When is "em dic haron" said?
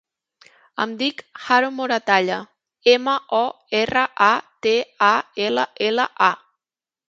0.85-1.75